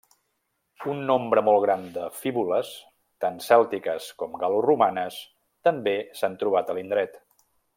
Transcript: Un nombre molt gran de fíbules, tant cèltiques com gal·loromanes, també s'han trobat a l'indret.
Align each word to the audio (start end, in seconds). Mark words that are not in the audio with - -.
Un 0.93 1.01
nombre 1.09 1.41
molt 1.49 1.59
gran 1.65 1.83
de 1.97 2.05
fíbules, 2.21 2.71
tant 3.25 3.37
cèltiques 3.49 4.09
com 4.23 4.41
gal·loromanes, 4.45 5.21
també 5.69 5.95
s'han 6.21 6.43
trobat 6.45 6.73
a 6.75 6.79
l'indret. 6.81 7.25